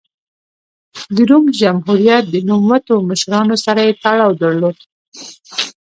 [1.15, 4.77] د روم جمهوریت د نوموتو مشرانو سره یې تړاو درلود